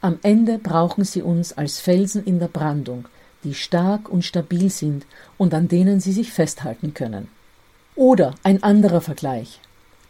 Am 0.00 0.18
Ende 0.22 0.58
brauchen 0.58 1.04
sie 1.04 1.22
uns 1.22 1.52
als 1.52 1.78
Felsen 1.78 2.24
in 2.24 2.38
der 2.38 2.48
Brandung, 2.48 3.06
die 3.44 3.54
stark 3.54 4.08
und 4.08 4.24
stabil 4.24 4.70
sind 4.70 5.04
und 5.36 5.54
an 5.54 5.68
denen 5.68 6.00
sie 6.00 6.12
sich 6.12 6.32
festhalten 6.32 6.94
können. 6.94 7.28
Oder 7.94 8.34
ein 8.42 8.62
anderer 8.62 9.00
Vergleich. 9.00 9.60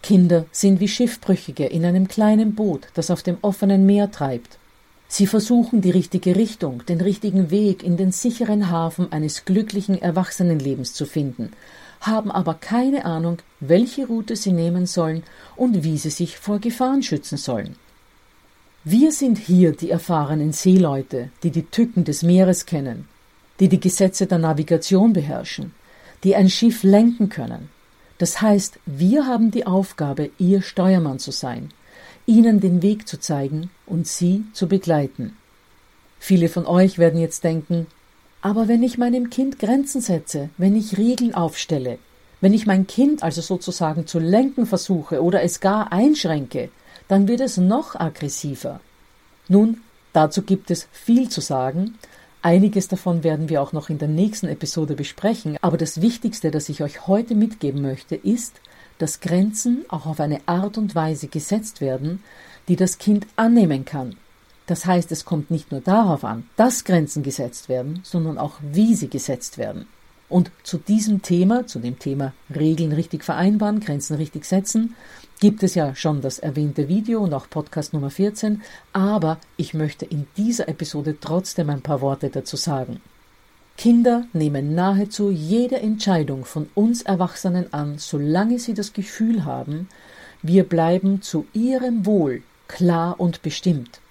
Kinder 0.03 0.47
sind 0.53 0.81
wie 0.81 0.89
Schiffbrüchige 0.89 1.67
in 1.67 1.85
einem 1.85 2.09
kleinen 2.09 2.55
Boot, 2.55 2.89
das 2.95 3.11
auf 3.11 3.23
dem 3.23 3.39
offenen 3.43 3.87
Meer 3.87 4.11
treibt. 4.11 4.59
Sie 5.09 5.27
versuchen 5.27 5.81
die 5.81 5.91
richtige 5.91 6.37
Richtung, 6.37 6.85
den 6.87 7.01
richtigen 7.01 7.51
Weg 7.51 7.83
in 7.83 7.97
den 7.97 8.13
sicheren 8.13 8.71
Hafen 8.71 9.13
eines 9.13 9.45
glücklichen 9.45 10.01
Erwachsenenlebens 10.01 10.95
zu 10.95 11.05
finden, 11.05 11.53
haben 12.03 12.31
aber 12.31 12.55
keine 12.55 13.05
Ahnung, 13.05 13.39
welche 13.61 14.07
Route 14.07 14.37
sie 14.37 14.53
nehmen 14.53 14.87
sollen 14.87 15.23
und 15.57 15.85
wie 15.85 15.97
sie 15.97 16.11
sich 16.11 16.37
vor 16.37 16.59
Gefahren 16.59 17.03
schützen 17.03 17.39
sollen. 17.39 17.77
Wir 18.85 19.13
sind 19.13 19.39
hier 19.39 19.73
die 19.73 19.91
erfahrenen 19.91 20.53
Seeleute, 20.53 21.31
die 21.45 21.51
die 21.51 21.63
Tücken 21.63 22.05
des 22.05 22.23
Meeres 22.23 22.67
kennen, 22.67 23.09
die 23.61 23.69
die 23.69 23.79
Gesetze 23.79 24.27
der 24.27 24.39
Navigation 24.39 25.13
beherrschen, 25.13 25.73
die 26.25 26.35
ein 26.35 26.51
Schiff 26.51 26.83
lenken 26.83 27.29
können. 27.29 27.69
Das 28.19 28.41
heißt, 28.43 28.81
wir 28.87 29.27
haben 29.27 29.53
die 29.53 29.67
Aufgabe, 29.67 30.31
ihr 30.39 30.63
Steuermann 30.63 31.21
zu 31.21 31.31
sein, 31.31 31.69
ihnen 32.27 32.61
den 32.61 32.83
Weg 32.83 33.07
zu 33.07 33.21
zeigen 33.21 33.71
und 33.87 34.09
sie 34.09 34.45
zu 34.53 34.67
begleiten. 34.67 35.37
Viele 36.19 36.49
von 36.49 36.67
euch 36.67 36.99
werden 36.99 37.21
jetzt 37.21 37.45
denken, 37.45 37.87
aber 38.43 38.69
wenn 38.69 38.83
ich 38.83 38.99
meinem 38.99 39.31
Kind 39.31 39.59
Grenzen 39.59 40.01
setze, 40.01 40.51
wenn 40.59 40.77
ich 40.77 40.99
Regeln 40.99 41.35
aufstelle, 41.35 41.99
wenn 42.41 42.53
ich 42.53 42.67
mein 42.67 42.87
Kind 42.87 43.23
also 43.23 43.41
sozusagen 43.41 44.07
zu 44.07 44.19
lenken 44.19 44.67
versuche 44.67 45.23
oder 45.23 45.43
es 45.43 45.61
gar 45.61 45.93
einschränke, 45.93 46.71
dann 47.09 47.29
wird 47.29 47.41
es 47.41 47.57
noch 47.57 47.95
aggressiver. 47.95 48.81
Nun, 49.49 49.81
dazu 50.13 50.43
gibt 50.43 50.71
es 50.71 50.89
viel 50.93 51.29
zu 51.29 51.41
sagen, 51.41 51.95
Einiges 52.45 52.89
davon 52.89 53.23
werden 53.23 53.49
wir 53.49 53.63
auch 53.63 53.73
noch 53.73 53.89
in 53.89 53.99
der 53.99 54.09
nächsten 54.09 54.49
Episode 54.49 54.97
besprechen, 54.97 55.57
aber 55.63 55.77
das 55.77 56.03
Wichtigste, 56.03 56.51
das 56.51 56.69
ich 56.69 56.83
euch 56.83 57.07
heute 57.07 57.37
mitgeben 57.37 57.83
möchte, 57.83 58.17
ist, 58.17 58.61
dass 58.99 59.21
Grenzen 59.21 59.85
auch 59.89 60.07
auf 60.07 60.19
eine 60.19 60.41
Art 60.47 60.77
und 60.77 60.97
Weise 60.97 61.29
gesetzt 61.29 61.81
werden, 61.81 62.21
die 62.67 62.75
das 62.75 62.99
Kind 62.99 63.29
annehmen 63.37 63.85
kann. 63.85 64.17
Das 64.73 64.87
heißt, 64.87 65.13
es 65.13 65.27
kommt 65.27 65.51
nicht 65.51 65.71
nur 65.71 65.83
darauf 65.83 66.25
an, 66.25 66.49
dass 66.57 66.85
Grenzen 66.85 67.23
gesetzt 67.23 67.69
werden, 67.69 68.01
sondern 68.05 68.39
auch 68.39 68.55
wie 68.63 68.95
sie 68.95 69.09
gesetzt 69.09 69.59
werden. 69.59 69.85
Und 70.31 70.51
zu 70.63 70.79
diesem 70.79 71.21
Thema, 71.21 71.67
zu 71.67 71.79
dem 71.79 71.99
Thema 71.99 72.33
Regeln 72.49 72.93
richtig 72.93 73.23
vereinbaren, 73.23 73.81
Grenzen 73.81 74.17
richtig 74.17 74.47
setzen, 74.47 74.95
gibt 75.41 75.63
es 75.63 75.75
ja 75.75 75.95
schon 75.95 76.23
das 76.23 76.39
erwähnte 76.39 76.89
Video 76.89 77.21
und 77.21 77.35
auch 77.35 77.51
Podcast 77.51 77.93
Nummer 77.93 78.09
14, 78.09 78.63
aber 78.95 79.37
ich 79.59 79.75
möchte 79.75 80.07
in 80.07 80.27
dieser 80.39 80.71
Episode 80.71 81.17
trotzdem 81.21 81.69
ein 81.69 81.83
paar 81.83 82.01
Worte 82.01 82.31
dazu 82.31 82.57
sagen. 82.57 83.03
Kinder 83.77 84.25
nehmen 84.33 84.75
nahezu 84.75 85.31
jede 85.31 85.81
Entscheidung 85.81 86.47
von 86.47 86.71
uns 86.75 87.03
Erwachsenen 87.03 87.75
an, 87.75 87.99
solange 87.99 88.59
sie 88.59 88.73
das 88.73 88.95
Gefühl 88.95 89.45
haben, 89.45 89.91
wir 90.41 90.65
bleiben 90.65 91.21
zu 91.21 91.45
ihrem 91.53 92.07
Wohl 92.07 92.43
klar 92.69 93.21
und 93.21 93.43
bestimmt. 93.43 94.02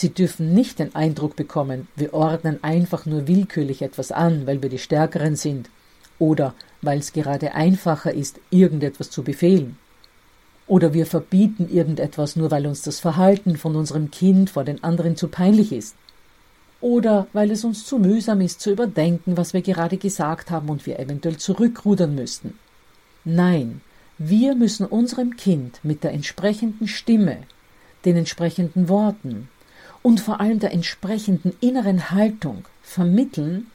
Sie 0.00 0.14
dürfen 0.14 0.54
nicht 0.54 0.78
den 0.78 0.94
Eindruck 0.94 1.36
bekommen, 1.36 1.86
wir 1.94 2.14
ordnen 2.14 2.64
einfach 2.64 3.04
nur 3.04 3.28
willkürlich 3.28 3.82
etwas 3.82 4.12
an, 4.12 4.46
weil 4.46 4.62
wir 4.62 4.70
die 4.70 4.78
Stärkeren 4.78 5.36
sind 5.36 5.68
oder 6.18 6.54
weil 6.80 7.00
es 7.00 7.12
gerade 7.12 7.54
einfacher 7.54 8.10
ist, 8.14 8.40
irgendetwas 8.48 9.10
zu 9.10 9.22
befehlen. 9.22 9.76
Oder 10.66 10.94
wir 10.94 11.04
verbieten 11.04 11.68
irgendetwas 11.70 12.34
nur, 12.34 12.50
weil 12.50 12.66
uns 12.66 12.80
das 12.80 12.98
Verhalten 12.98 13.58
von 13.58 13.76
unserem 13.76 14.10
Kind 14.10 14.48
vor 14.48 14.64
den 14.64 14.82
anderen 14.82 15.16
zu 15.16 15.28
peinlich 15.28 15.70
ist. 15.70 15.96
Oder 16.80 17.26
weil 17.34 17.50
es 17.50 17.62
uns 17.62 17.84
zu 17.84 17.98
mühsam 17.98 18.40
ist, 18.40 18.62
zu 18.62 18.70
überdenken, 18.70 19.36
was 19.36 19.52
wir 19.52 19.60
gerade 19.60 19.98
gesagt 19.98 20.50
haben 20.50 20.70
und 20.70 20.86
wir 20.86 20.98
eventuell 20.98 21.36
zurückrudern 21.36 22.14
müssten. 22.14 22.58
Nein, 23.26 23.82
wir 24.16 24.54
müssen 24.54 24.86
unserem 24.86 25.36
Kind 25.36 25.78
mit 25.82 26.04
der 26.04 26.12
entsprechenden 26.12 26.88
Stimme, 26.88 27.42
den 28.06 28.16
entsprechenden 28.16 28.88
Worten, 28.88 29.50
und 30.02 30.20
vor 30.20 30.40
allem 30.40 30.58
der 30.58 30.72
entsprechenden 30.72 31.54
inneren 31.60 32.10
Haltung 32.10 32.64
vermitteln, 32.82 33.66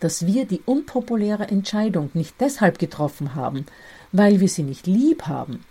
dass 0.00 0.26
wir 0.26 0.46
die 0.46 0.62
unpopuläre 0.64 1.48
Entscheidung 1.48 2.10
nicht 2.14 2.34
deshalb 2.40 2.78
getroffen 2.78 3.34
haben, 3.34 3.66
weil 4.12 4.40
wir 4.40 4.48
sie 4.48 4.62
nicht 4.62 4.86
lieb 4.86 5.26
haben, 5.26 5.64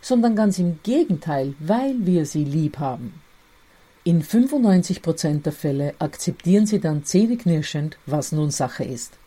sondern 0.00 0.36
ganz 0.36 0.58
im 0.58 0.80
Gegenteil, 0.82 1.54
weil 1.58 1.94
wir 2.00 2.24
sie 2.26 2.44
lieb 2.44 2.78
haben. 2.78 3.20
In 4.04 4.22
95 4.22 5.02
Prozent 5.02 5.44
der 5.44 5.52
Fälle 5.52 5.94
akzeptieren 5.98 6.66
sie 6.66 6.80
dann 6.80 7.04
zähneknirschend, 7.04 7.98
was 8.06 8.32
nun 8.32 8.50
Sache 8.50 8.84
ist. 8.84 9.18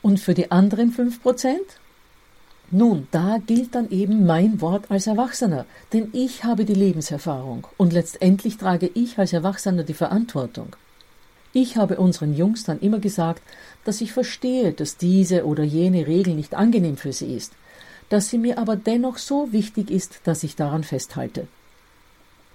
Und 0.00 0.20
für 0.20 0.34
die 0.34 0.52
anderen 0.52 0.92
5 0.92 1.22
Prozent? 1.22 1.80
Nun, 2.70 3.06
da 3.12 3.38
gilt 3.46 3.76
dann 3.76 3.90
eben 3.90 4.26
mein 4.26 4.60
Wort 4.60 4.90
als 4.90 5.06
Erwachsener, 5.06 5.66
denn 5.92 6.08
ich 6.12 6.42
habe 6.42 6.64
die 6.64 6.74
Lebenserfahrung 6.74 7.66
und 7.76 7.92
letztendlich 7.92 8.56
trage 8.56 8.90
ich 8.92 9.18
als 9.18 9.32
Erwachsener 9.32 9.84
die 9.84 9.94
Verantwortung. 9.94 10.74
Ich 11.52 11.76
habe 11.76 11.96
unseren 11.96 12.34
Jungs 12.34 12.64
dann 12.64 12.80
immer 12.80 12.98
gesagt, 12.98 13.42
dass 13.84 14.00
ich 14.00 14.12
verstehe, 14.12 14.72
dass 14.72 14.96
diese 14.96 15.46
oder 15.46 15.62
jene 15.62 16.08
Regel 16.08 16.34
nicht 16.34 16.54
angenehm 16.54 16.96
für 16.96 17.12
sie 17.12 17.34
ist, 17.34 17.52
dass 18.08 18.28
sie 18.28 18.38
mir 18.38 18.58
aber 18.58 18.74
dennoch 18.74 19.18
so 19.18 19.52
wichtig 19.52 19.90
ist, 19.90 20.20
dass 20.24 20.42
ich 20.42 20.56
daran 20.56 20.82
festhalte. 20.82 21.46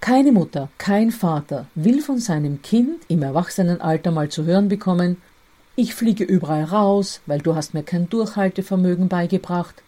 Keine 0.00 0.32
Mutter, 0.32 0.68
kein 0.78 1.10
Vater 1.10 1.66
will 1.74 2.02
von 2.02 2.18
seinem 2.18 2.60
Kind 2.60 3.02
im 3.08 3.22
Erwachsenenalter 3.22 4.10
mal 4.10 4.28
zu 4.28 4.44
hören 4.44 4.68
bekommen, 4.68 5.16
ich 5.74 5.94
fliege 5.94 6.24
überall 6.24 6.64
raus, 6.64 7.22
weil 7.24 7.38
du 7.38 7.54
hast 7.54 7.72
mir 7.72 7.82
kein 7.82 8.10
Durchhaltevermögen 8.10 9.08
beigebracht, 9.08 9.82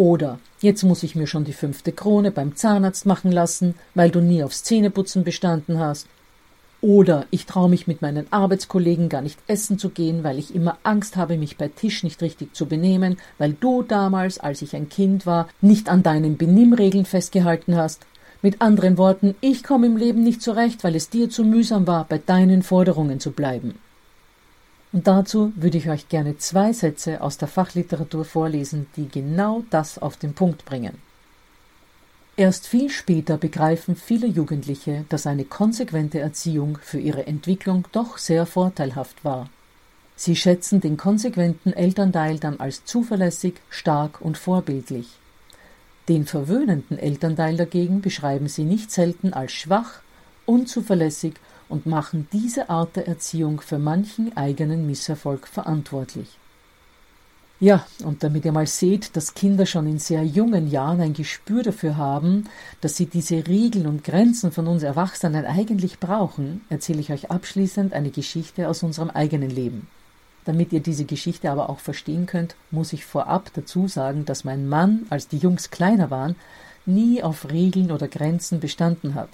oder 0.00 0.38
jetzt 0.62 0.82
muss 0.82 1.02
ich 1.02 1.14
mir 1.14 1.26
schon 1.26 1.44
die 1.44 1.52
fünfte 1.52 1.92
Krone 1.92 2.30
beim 2.30 2.56
Zahnarzt 2.56 3.04
machen 3.04 3.30
lassen, 3.30 3.74
weil 3.94 4.10
du 4.10 4.22
nie 4.22 4.42
aufs 4.42 4.64
Zähneputzen 4.64 5.24
bestanden 5.24 5.78
hast. 5.78 6.06
Oder 6.80 7.26
ich 7.30 7.44
traue 7.44 7.68
mich 7.68 7.86
mit 7.86 8.00
meinen 8.00 8.26
Arbeitskollegen 8.32 9.10
gar 9.10 9.20
nicht 9.20 9.38
essen 9.46 9.78
zu 9.78 9.90
gehen, 9.90 10.24
weil 10.24 10.38
ich 10.38 10.54
immer 10.54 10.78
Angst 10.84 11.18
habe, 11.18 11.36
mich 11.36 11.58
bei 11.58 11.68
Tisch 11.68 12.02
nicht 12.02 12.22
richtig 12.22 12.56
zu 12.56 12.64
benehmen, 12.64 13.18
weil 13.36 13.52
du 13.52 13.82
damals, 13.82 14.38
als 14.38 14.62
ich 14.62 14.74
ein 14.74 14.88
Kind 14.88 15.26
war, 15.26 15.50
nicht 15.60 15.90
an 15.90 16.02
deinen 16.02 16.38
Benimmregeln 16.38 17.04
festgehalten 17.04 17.76
hast. 17.76 18.06
Mit 18.40 18.62
anderen 18.62 18.96
Worten, 18.96 19.34
ich 19.42 19.62
komme 19.62 19.86
im 19.86 19.98
Leben 19.98 20.22
nicht 20.22 20.40
zurecht, 20.40 20.82
weil 20.82 20.96
es 20.96 21.10
dir 21.10 21.28
zu 21.28 21.44
mühsam 21.44 21.86
war, 21.86 22.06
bei 22.08 22.16
deinen 22.16 22.62
Forderungen 22.62 23.20
zu 23.20 23.32
bleiben. 23.32 23.74
Und 24.92 25.06
dazu 25.06 25.52
würde 25.54 25.78
ich 25.78 25.88
euch 25.88 26.08
gerne 26.08 26.36
zwei 26.38 26.72
Sätze 26.72 27.20
aus 27.20 27.38
der 27.38 27.48
Fachliteratur 27.48 28.24
vorlesen, 28.24 28.86
die 28.96 29.08
genau 29.08 29.62
das 29.70 29.98
auf 29.98 30.16
den 30.16 30.34
Punkt 30.34 30.64
bringen. 30.64 30.98
Erst 32.36 32.66
viel 32.66 32.90
später 32.90 33.36
begreifen 33.36 33.94
viele 33.96 34.26
Jugendliche, 34.26 35.04
dass 35.08 35.26
eine 35.26 35.44
konsequente 35.44 36.18
Erziehung 36.18 36.78
für 36.80 36.98
ihre 36.98 37.26
Entwicklung 37.26 37.86
doch 37.92 38.18
sehr 38.18 38.46
vorteilhaft 38.46 39.24
war. 39.24 39.50
Sie 40.16 40.36
schätzen 40.36 40.80
den 40.80 40.96
konsequenten 40.96 41.72
Elternteil 41.72 42.38
dann 42.38 42.58
als 42.58 42.84
zuverlässig, 42.84 43.54
stark 43.68 44.20
und 44.20 44.38
vorbildlich. 44.38 45.08
Den 46.08 46.26
verwöhnenden 46.26 46.98
Elternteil 46.98 47.56
dagegen 47.56 48.00
beschreiben 48.00 48.48
sie 48.48 48.64
nicht 48.64 48.90
selten 48.90 49.32
als 49.32 49.52
schwach, 49.52 50.00
unzuverlässig 50.46 51.34
und 51.70 51.86
machen 51.86 52.28
diese 52.32 52.68
Art 52.68 52.96
der 52.96 53.08
Erziehung 53.08 53.60
für 53.62 53.78
manchen 53.78 54.36
eigenen 54.36 54.86
Misserfolg 54.86 55.48
verantwortlich. 55.48 56.36
Ja, 57.60 57.86
und 58.04 58.22
damit 58.22 58.46
ihr 58.46 58.52
mal 58.52 58.66
seht, 58.66 59.16
dass 59.16 59.34
Kinder 59.34 59.66
schon 59.66 59.86
in 59.86 59.98
sehr 59.98 60.24
jungen 60.24 60.70
Jahren 60.70 61.02
ein 61.02 61.12
Gespür 61.12 61.62
dafür 61.62 61.98
haben, 61.98 62.44
dass 62.80 62.96
sie 62.96 63.04
diese 63.04 63.46
Regeln 63.46 63.86
und 63.86 64.02
Grenzen 64.02 64.50
von 64.50 64.66
uns 64.66 64.82
Erwachsenen 64.82 65.44
eigentlich 65.44 66.00
brauchen, 66.00 66.62
erzähle 66.70 67.00
ich 67.00 67.12
euch 67.12 67.30
abschließend 67.30 67.92
eine 67.92 68.10
Geschichte 68.10 68.66
aus 68.66 68.82
unserem 68.82 69.10
eigenen 69.10 69.50
Leben. 69.50 69.88
Damit 70.46 70.72
ihr 70.72 70.80
diese 70.80 71.04
Geschichte 71.04 71.50
aber 71.50 71.68
auch 71.68 71.80
verstehen 71.80 72.24
könnt, 72.24 72.56
muss 72.70 72.94
ich 72.94 73.04
vorab 73.04 73.50
dazu 73.52 73.88
sagen, 73.88 74.24
dass 74.24 74.42
mein 74.42 74.66
Mann, 74.66 75.06
als 75.10 75.28
die 75.28 75.36
Jungs 75.36 75.70
kleiner 75.70 76.10
waren, 76.10 76.36
nie 76.86 77.22
auf 77.22 77.50
Regeln 77.50 77.92
oder 77.92 78.08
Grenzen 78.08 78.58
bestanden 78.58 79.14
hat. 79.14 79.28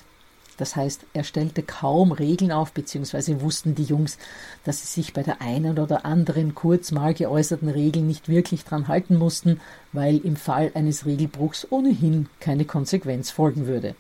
Das 0.57 0.75
heißt, 0.75 1.03
er 1.13 1.25
stellte 1.25 1.63
kaum 1.63 2.13
Regeln 2.13 2.51
auf, 2.51 2.73
beziehungsweise 2.73 3.41
wussten 3.41 3.75
die 3.75 3.85
Jungs, 3.85 4.17
dass 4.65 4.81
sie 4.81 5.01
sich 5.01 5.13
bei 5.13 5.23
der 5.23 5.43
einen 5.43 5.79
oder 5.79 6.07
anderen 6.07 6.55
kurz 6.55 6.93
mal 6.93 7.13
geäußerten 7.13 7.69
Regel 7.69 8.03
nicht 8.03 8.29
wirklich 8.29 8.65
dran 8.65 8.89
halten 8.89 9.17
mussten, 9.17 9.61
weil 9.93 10.19
im 10.19 10.37
Fall 10.37 10.71
eines 10.75 11.05
Regelbruchs 11.05 11.67
ohnehin 11.71 12.29
keine 12.41 12.65
Konsequenz 12.65 13.31
folgen 13.31 13.67
würde. 13.67 13.95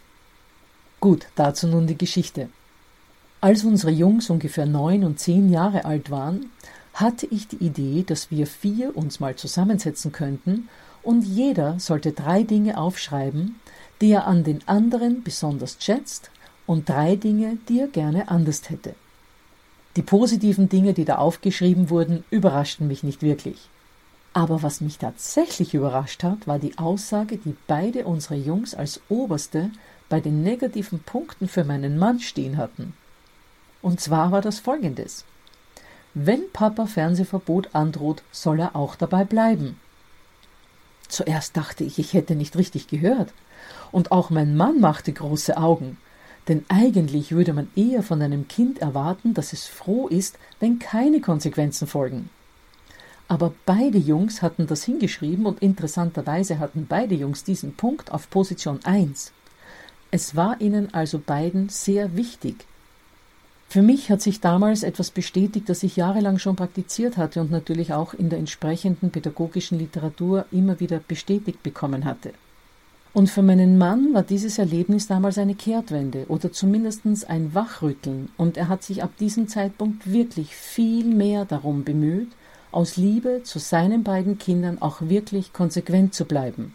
Gut, 1.00 1.26
dazu 1.34 1.66
nun 1.66 1.86
die 1.86 1.98
Geschichte. 1.98 2.48
Als 3.42 3.64
unsere 3.64 3.92
Jungs 3.92 4.30
ungefähr 4.30 4.66
neun 4.66 5.04
und 5.04 5.20
zehn 5.20 5.50
Jahre 5.50 5.84
alt 5.84 6.10
waren, 6.10 6.50
hatte 6.94 7.26
ich 7.26 7.46
die 7.46 7.62
Idee, 7.62 8.02
dass 8.06 8.30
wir 8.30 8.46
vier 8.46 8.96
uns 8.96 9.20
mal 9.20 9.36
zusammensetzen 9.36 10.12
könnten 10.12 10.68
und 11.02 11.22
jeder 11.22 11.78
sollte 11.78 12.12
drei 12.12 12.42
Dinge 12.42 12.78
aufschreiben, 12.78 13.60
die 14.00 14.10
er 14.10 14.26
an 14.26 14.42
den 14.42 14.66
anderen 14.66 15.22
besonders 15.22 15.76
schätzt 15.78 16.30
und 16.66 16.88
drei 16.88 17.16
Dinge, 17.16 17.58
die 17.68 17.80
er 17.80 17.88
gerne 17.88 18.28
anders 18.28 18.68
hätte. 18.70 18.94
Die 19.96 20.02
positiven 20.02 20.68
Dinge, 20.68 20.92
die 20.92 21.04
da 21.04 21.16
aufgeschrieben 21.16 21.88
wurden, 21.88 22.24
überraschten 22.30 22.86
mich 22.86 23.02
nicht 23.02 23.22
wirklich. 23.22 23.68
Aber 24.34 24.62
was 24.62 24.82
mich 24.82 24.98
tatsächlich 24.98 25.72
überrascht 25.72 26.22
hat, 26.22 26.46
war 26.46 26.58
die 26.58 26.76
Aussage, 26.76 27.38
die 27.38 27.56
beide 27.66 28.04
unsere 28.04 28.34
Jungs 28.34 28.74
als 28.74 29.00
oberste 29.08 29.70
bei 30.10 30.20
den 30.20 30.42
negativen 30.42 31.00
Punkten 31.00 31.48
für 31.48 31.64
meinen 31.64 31.98
Mann 31.98 32.20
stehen 32.20 32.58
hatten. 32.58 32.92
Und 33.80 34.00
zwar 34.00 34.32
war 34.32 34.42
das 34.42 34.58
folgendes. 34.58 35.24
Wenn 36.12 36.50
Papa 36.52 36.86
Fernsehverbot 36.86 37.74
androht, 37.74 38.22
soll 38.32 38.60
er 38.60 38.76
auch 38.76 38.96
dabei 38.96 39.24
bleiben. 39.24 39.80
Zuerst 41.08 41.56
dachte 41.56 41.84
ich, 41.84 41.98
ich 41.98 42.12
hätte 42.12 42.34
nicht 42.34 42.56
richtig 42.56 42.88
gehört. 42.88 43.32
Und 43.92 44.12
auch 44.12 44.30
mein 44.30 44.56
Mann 44.56 44.80
machte 44.80 45.12
große 45.12 45.56
Augen. 45.56 45.98
Denn 46.48 46.64
eigentlich 46.68 47.32
würde 47.32 47.52
man 47.52 47.68
eher 47.74 48.02
von 48.02 48.22
einem 48.22 48.46
Kind 48.46 48.78
erwarten, 48.78 49.34
dass 49.34 49.52
es 49.52 49.66
froh 49.66 50.06
ist, 50.06 50.38
wenn 50.60 50.78
keine 50.78 51.20
Konsequenzen 51.20 51.86
folgen. 51.86 52.30
Aber 53.28 53.52
beide 53.64 53.98
Jungs 53.98 54.42
hatten 54.42 54.66
das 54.68 54.84
hingeschrieben 54.84 55.46
und 55.46 55.60
interessanterweise 55.60 56.60
hatten 56.60 56.86
beide 56.88 57.16
Jungs 57.16 57.42
diesen 57.42 57.74
Punkt 57.74 58.12
auf 58.12 58.30
Position 58.30 58.78
1. 58.84 59.32
Es 60.12 60.36
war 60.36 60.60
ihnen 60.60 60.94
also 60.94 61.18
beiden 61.18 61.68
sehr 61.68 62.16
wichtig. 62.16 62.66
Für 63.68 63.82
mich 63.82 64.10
hat 64.10 64.22
sich 64.22 64.40
damals 64.40 64.84
etwas 64.84 65.10
bestätigt, 65.10 65.68
das 65.68 65.82
ich 65.82 65.96
jahrelang 65.96 66.38
schon 66.38 66.54
praktiziert 66.54 67.16
hatte 67.16 67.40
und 67.40 67.50
natürlich 67.50 67.92
auch 67.92 68.14
in 68.14 68.30
der 68.30 68.38
entsprechenden 68.38 69.10
pädagogischen 69.10 69.78
Literatur 69.78 70.46
immer 70.52 70.78
wieder 70.78 71.00
bestätigt 71.00 71.64
bekommen 71.64 72.04
hatte. 72.04 72.32
Und 73.16 73.30
für 73.30 73.40
meinen 73.40 73.78
Mann 73.78 74.12
war 74.12 74.22
dieses 74.22 74.58
Erlebnis 74.58 75.06
damals 75.06 75.38
eine 75.38 75.54
Kehrtwende 75.54 76.26
oder 76.28 76.52
zumindest 76.52 77.00
ein 77.30 77.54
Wachrütteln, 77.54 78.28
und 78.36 78.58
er 78.58 78.68
hat 78.68 78.82
sich 78.82 79.02
ab 79.02 79.16
diesem 79.18 79.48
Zeitpunkt 79.48 80.12
wirklich 80.12 80.54
viel 80.54 81.06
mehr 81.06 81.46
darum 81.46 81.82
bemüht, 81.82 82.28
aus 82.72 82.98
Liebe 82.98 83.40
zu 83.42 83.58
seinen 83.58 84.04
beiden 84.04 84.36
Kindern 84.36 84.82
auch 84.82 85.00
wirklich 85.00 85.54
konsequent 85.54 86.12
zu 86.12 86.26
bleiben. 86.26 86.74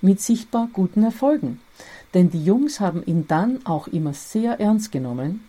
Mit 0.00 0.20
sichtbar 0.20 0.68
guten 0.72 1.02
Erfolgen. 1.02 1.58
Denn 2.14 2.30
die 2.30 2.44
Jungs 2.44 2.78
haben 2.78 3.02
ihn 3.04 3.26
dann 3.26 3.66
auch 3.66 3.88
immer 3.88 4.12
sehr 4.12 4.60
ernst 4.60 4.92
genommen, 4.92 5.40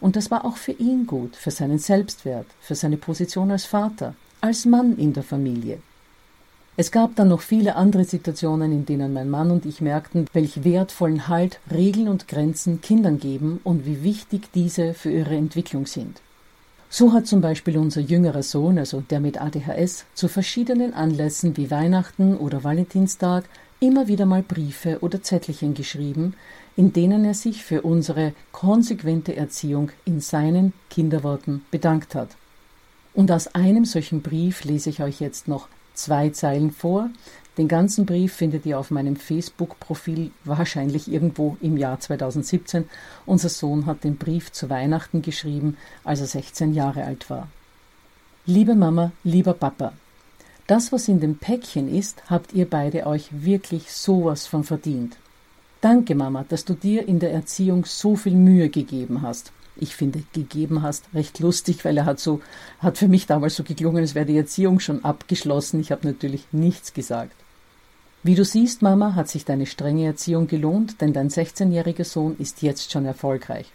und 0.00 0.16
das 0.16 0.28
war 0.32 0.44
auch 0.44 0.56
für 0.56 0.72
ihn 0.72 1.06
gut, 1.06 1.36
für 1.36 1.52
seinen 1.52 1.78
Selbstwert, 1.78 2.46
für 2.60 2.74
seine 2.74 2.96
Position 2.96 3.52
als 3.52 3.64
Vater, 3.64 4.16
als 4.40 4.64
Mann 4.64 4.96
in 4.96 5.12
der 5.12 5.22
Familie. 5.22 5.78
Es 6.80 6.92
gab 6.92 7.16
dann 7.16 7.26
noch 7.26 7.40
viele 7.40 7.74
andere 7.74 8.04
Situationen, 8.04 8.70
in 8.70 8.86
denen 8.86 9.12
mein 9.12 9.28
Mann 9.28 9.50
und 9.50 9.66
ich 9.66 9.80
merkten, 9.80 10.26
welch 10.32 10.62
wertvollen 10.62 11.26
Halt 11.26 11.58
Regeln 11.72 12.06
und 12.06 12.28
Grenzen 12.28 12.80
Kindern 12.80 13.18
geben 13.18 13.58
und 13.64 13.84
wie 13.84 14.04
wichtig 14.04 14.52
diese 14.54 14.94
für 14.94 15.10
ihre 15.10 15.34
Entwicklung 15.34 15.86
sind. 15.86 16.20
So 16.88 17.12
hat 17.12 17.26
zum 17.26 17.40
Beispiel 17.40 17.78
unser 17.78 18.00
jüngerer 18.00 18.44
Sohn, 18.44 18.78
also 18.78 19.00
der 19.00 19.18
mit 19.18 19.40
ADHS, 19.40 20.04
zu 20.14 20.28
verschiedenen 20.28 20.94
Anlässen 20.94 21.56
wie 21.56 21.68
Weihnachten 21.72 22.36
oder 22.36 22.62
Valentinstag 22.62 23.46
immer 23.80 24.06
wieder 24.06 24.24
mal 24.24 24.42
Briefe 24.42 24.98
oder 25.00 25.20
Zettelchen 25.20 25.74
geschrieben, 25.74 26.34
in 26.76 26.92
denen 26.92 27.24
er 27.24 27.34
sich 27.34 27.64
für 27.64 27.82
unsere 27.82 28.34
konsequente 28.52 29.34
Erziehung 29.34 29.90
in 30.04 30.20
seinen 30.20 30.72
Kinderworten 30.90 31.62
bedankt 31.72 32.14
hat. 32.14 32.36
Und 33.14 33.32
aus 33.32 33.52
einem 33.56 33.84
solchen 33.84 34.22
Brief 34.22 34.62
lese 34.62 34.90
ich 34.90 35.02
euch 35.02 35.18
jetzt 35.18 35.48
noch 35.48 35.66
zwei 35.98 36.30
Zeilen 36.30 36.70
vor. 36.70 37.10
Den 37.58 37.68
ganzen 37.68 38.06
Brief 38.06 38.32
findet 38.34 38.66
ihr 38.66 38.78
auf 38.78 38.90
meinem 38.90 39.16
Facebook-Profil, 39.16 40.30
wahrscheinlich 40.44 41.10
irgendwo 41.10 41.56
im 41.60 41.76
Jahr 41.76 41.98
2017. 41.98 42.88
Unser 43.26 43.48
Sohn 43.48 43.86
hat 43.86 44.04
den 44.04 44.16
Brief 44.16 44.52
zu 44.52 44.70
Weihnachten 44.70 45.22
geschrieben, 45.22 45.76
als 46.04 46.20
er 46.20 46.26
16 46.26 46.72
Jahre 46.72 47.04
alt 47.04 47.28
war. 47.30 47.48
Liebe 48.46 48.76
Mama, 48.76 49.12
lieber 49.24 49.54
Papa, 49.54 49.92
das, 50.68 50.92
was 50.92 51.08
in 51.08 51.18
dem 51.18 51.38
Päckchen 51.38 51.92
ist, 51.92 52.30
habt 52.30 52.52
ihr 52.52 52.68
beide 52.68 53.06
euch 53.06 53.28
wirklich 53.32 53.90
sowas 53.90 54.46
von 54.46 54.64
verdient. 54.64 55.16
Danke, 55.80 56.14
Mama, 56.14 56.44
dass 56.48 56.64
du 56.64 56.74
dir 56.74 57.08
in 57.08 57.18
der 57.18 57.32
Erziehung 57.32 57.84
so 57.86 58.16
viel 58.16 58.34
Mühe 58.34 58.68
gegeben 58.68 59.22
hast. 59.22 59.52
Ich 59.80 59.96
finde, 59.96 60.22
gegeben 60.32 60.82
hast, 60.82 61.04
recht 61.14 61.38
lustig, 61.40 61.84
weil 61.84 61.96
er 61.96 62.04
hat 62.04 62.20
so, 62.20 62.40
hat 62.80 62.98
für 62.98 63.08
mich 63.08 63.26
damals 63.26 63.56
so 63.56 63.64
geklungen, 63.64 64.04
es 64.04 64.14
wäre 64.14 64.26
die 64.26 64.36
Erziehung 64.36 64.80
schon 64.80 65.04
abgeschlossen. 65.04 65.80
Ich 65.80 65.92
habe 65.92 66.06
natürlich 66.06 66.46
nichts 66.52 66.92
gesagt. 66.94 67.34
Wie 68.22 68.34
du 68.34 68.44
siehst, 68.44 68.82
Mama, 68.82 69.14
hat 69.14 69.28
sich 69.28 69.44
deine 69.44 69.66
strenge 69.66 70.06
Erziehung 70.06 70.48
gelohnt, 70.48 71.00
denn 71.00 71.12
dein 71.12 71.30
16-jähriger 71.30 72.04
Sohn 72.04 72.36
ist 72.38 72.62
jetzt 72.62 72.90
schon 72.90 73.06
erfolgreich. 73.06 73.70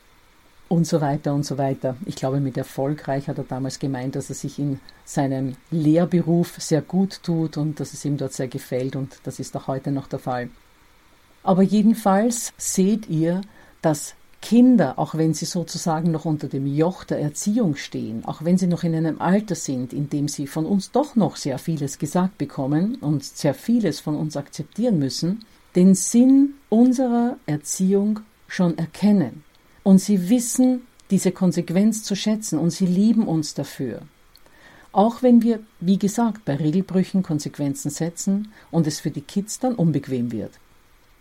Und 0.68 0.86
so 0.86 1.02
weiter 1.02 1.34
und 1.34 1.46
so 1.46 1.58
weiter. 1.58 1.96
Ich 2.06 2.16
glaube, 2.16 2.40
mit 2.40 2.58
erfolgreich 2.58 3.28
hat 3.28 3.38
er 3.38 3.44
damals 3.46 3.80
gemeint, 3.80 4.16
dass 4.16 4.30
er 4.30 4.36
sich 4.36 4.60
in 4.60 4.80
seinem 5.06 5.56
Lehrberuf 5.72 6.56
sehr 6.60 6.82
gut 6.82 7.22
tut 7.24 7.58
und 7.58 7.80
dass 7.80 7.94
es 7.94 8.04
ihm 8.06 8.18
dort 8.18 8.34
sehr 8.34 8.48
gefällt 8.48 8.96
und 8.96 9.18
das 9.24 9.40
ist 9.40 9.56
auch 9.56 9.68
heute 9.68 9.92
noch 9.92 10.08
der 10.08 10.20
Fall. 10.20 10.50
Aber 11.44 11.62
jedenfalls 11.62 12.54
seht 12.58 13.10
ihr, 13.10 13.42
dass 13.82 14.16
Kinder, 14.44 15.00
auch 15.00 15.16
wenn 15.16 15.34
sie 15.34 15.46
sozusagen 15.46 16.12
noch 16.12 16.26
unter 16.26 16.50
dem 16.50 16.68
Joch 16.68 17.06
der 17.06 17.20
Erziehung 17.20 17.78
stehen, 17.78 18.26
auch 18.26 18.44
wenn 18.44 18.58
sie 18.58 18.68
noch 18.68 18.84
in 18.84 18.94
einem 18.94 19.22
Alter 19.22 19.56
sind, 19.56 19.94
in 19.94 20.10
dem 20.10 20.28
sie 20.28 20.48
von 20.48 20.66
uns 20.66 20.92
doch 20.92 21.16
noch 21.16 21.38
sehr 21.38 21.58
vieles 21.58 21.98
gesagt 21.98 22.38
bekommen 22.38 22.96
und 22.96 23.24
sehr 23.24 23.54
vieles 23.54 24.02
von 24.02 24.18
uns 24.18 24.36
akzeptieren 24.36 25.00
müssen, 25.00 25.46
den 25.78 25.96
Sinn 25.96 26.56
unserer 26.68 27.38
Erziehung 27.46 28.20
schon 28.50 28.78
erkennen. 28.78 29.46
Und 29.82 30.00
sie 30.00 30.30
wissen 30.30 30.82
diese 31.10 31.32
Konsequenz 31.32 32.04
zu 32.04 32.14
schätzen 32.14 32.60
und 32.60 32.72
sie 32.72 32.86
lieben 32.86 33.30
uns 33.30 33.54
dafür. 33.54 34.02
Auch 34.92 35.24
wenn 35.24 35.42
wir, 35.42 35.62
wie 35.80 35.98
gesagt, 35.98 36.44
bei 36.44 36.58
Regelbrüchen 36.58 37.24
Konsequenzen 37.24 37.90
setzen 37.90 38.52
und 38.72 38.88
es 38.88 39.00
für 39.00 39.10
die 39.10 39.22
Kids 39.22 39.60
dann 39.60 39.76
unbequem 39.76 40.34
wird. 40.34 40.52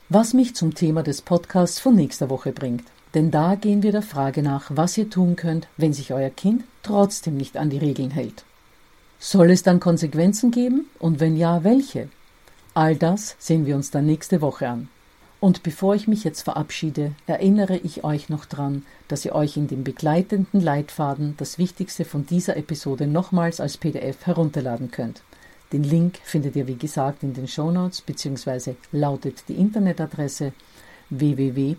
Was 0.08 0.34
mich 0.34 0.56
zum 0.56 0.74
Thema 0.74 1.04
des 1.04 1.22
Podcasts 1.22 1.78
von 1.78 1.94
nächster 1.94 2.28
Woche 2.28 2.50
bringt. 2.50 2.82
Denn 3.14 3.30
da 3.30 3.56
gehen 3.56 3.82
wir 3.82 3.92
der 3.92 4.02
Frage 4.02 4.42
nach, 4.42 4.70
was 4.70 4.96
ihr 4.96 5.10
tun 5.10 5.36
könnt, 5.36 5.68
wenn 5.76 5.92
sich 5.92 6.12
euer 6.12 6.30
Kind 6.30 6.64
trotzdem 6.82 7.36
nicht 7.36 7.56
an 7.56 7.68
die 7.68 7.78
Regeln 7.78 8.10
hält. 8.10 8.44
Soll 9.18 9.50
es 9.50 9.62
dann 9.62 9.80
Konsequenzen 9.80 10.50
geben 10.50 10.86
und 10.98 11.20
wenn 11.20 11.36
ja, 11.36 11.62
welche? 11.62 12.08
All 12.74 12.96
das 12.96 13.36
sehen 13.38 13.66
wir 13.66 13.76
uns 13.76 13.90
dann 13.90 14.06
nächste 14.06 14.40
Woche 14.40 14.68
an. 14.68 14.88
Und 15.40 15.62
bevor 15.62 15.94
ich 15.94 16.08
mich 16.08 16.24
jetzt 16.24 16.42
verabschiede, 16.42 17.12
erinnere 17.26 17.76
ich 17.76 18.04
euch 18.04 18.28
noch 18.28 18.46
dran, 18.46 18.86
dass 19.08 19.24
ihr 19.24 19.34
euch 19.34 19.56
in 19.56 19.66
dem 19.66 19.84
begleitenden 19.84 20.60
Leitfaden 20.60 21.34
das 21.36 21.58
Wichtigste 21.58 22.04
von 22.04 22.24
dieser 22.26 22.56
Episode 22.56 23.06
nochmals 23.06 23.60
als 23.60 23.76
PDF 23.76 24.24
herunterladen 24.24 24.90
könnt. 24.90 25.22
Den 25.72 25.82
Link 25.82 26.18
findet 26.22 26.54
ihr 26.56 26.66
wie 26.66 26.76
gesagt 26.76 27.22
in 27.22 27.34
den 27.34 27.48
Shownotes 27.48 28.02
bzw. 28.02 28.74
lautet 28.92 29.44
die 29.48 29.54
Internetadresse 29.54 30.52
www 31.10 31.74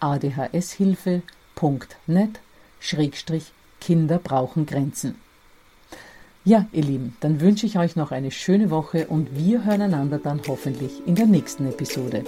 adhshilfe.net 0.00 2.40
Schrägstrich 2.80 3.52
Kinder 3.80 4.18
brauchen 4.18 4.66
Grenzen. 4.66 5.14
Ja, 6.44 6.66
ihr 6.72 6.82
Lieben, 6.82 7.16
dann 7.20 7.40
wünsche 7.40 7.66
ich 7.66 7.78
euch 7.78 7.96
noch 7.96 8.12
eine 8.12 8.30
schöne 8.30 8.70
Woche 8.70 9.06
und 9.06 9.36
wir 9.36 9.64
hören 9.64 9.82
einander 9.82 10.18
dann 10.18 10.40
hoffentlich 10.48 11.06
in 11.06 11.14
der 11.14 11.26
nächsten 11.26 11.68
Episode. 11.68 12.24